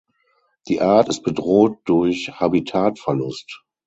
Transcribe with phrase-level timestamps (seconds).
[0.67, 3.61] Die Art ist bedroht durch Habitatverlust.